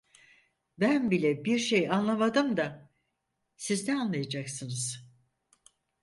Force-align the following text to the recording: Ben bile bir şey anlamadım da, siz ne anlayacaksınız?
Ben 0.77 1.11
bile 1.11 1.45
bir 1.45 1.57
şey 1.59 1.89
anlamadım 1.89 2.57
da, 2.57 2.89
siz 3.57 3.87
ne 3.87 3.95
anlayacaksınız? 3.95 5.05